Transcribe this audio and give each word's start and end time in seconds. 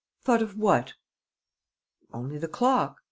"Thought 0.23 0.41
of 0.41 0.57
what?" 0.57 0.95
"Only 2.11 2.39
the 2.39 2.47
clock. 2.47 2.99